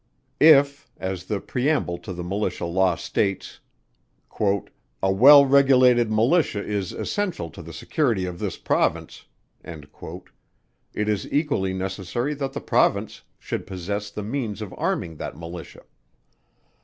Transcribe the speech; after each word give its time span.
If 0.39 0.89
(as 0.97 1.25
the 1.25 1.39
preamble 1.39 1.99
to 1.99 2.11
the 2.11 2.23
Militia 2.23 2.65
Law 2.65 2.95
states) 2.95 3.59
"a 4.99 5.11
well 5.11 5.45
regulated 5.45 6.09
Militia 6.09 6.65
is 6.65 6.91
essential 6.91 7.51
to 7.51 7.61
the 7.61 7.71
security 7.71 8.25
of 8.25 8.39
this 8.39 8.57
Province," 8.57 9.25
it 9.63 9.85
is 11.07 11.31
equally 11.31 11.73
necessary 11.75 12.33
that 12.33 12.53
the 12.53 12.61
Province 12.61 13.21
should 13.37 13.67
possess 13.67 14.09
the 14.09 14.23
means 14.23 14.63
of 14.63 14.73
arming 14.75 15.17
that 15.17 15.37
Militia. 15.37 15.83